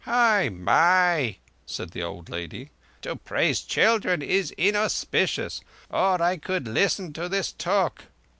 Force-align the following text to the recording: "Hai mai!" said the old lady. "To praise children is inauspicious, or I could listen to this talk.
"Hai 0.05 0.49
mai!" 0.49 1.37
said 1.63 1.91
the 1.91 2.01
old 2.01 2.27
lady. 2.27 2.71
"To 3.03 3.15
praise 3.15 3.61
children 3.61 4.23
is 4.23 4.49
inauspicious, 4.57 5.61
or 5.91 6.19
I 6.19 6.37
could 6.37 6.67
listen 6.67 7.13
to 7.13 7.29
this 7.29 7.51
talk. 7.51 8.05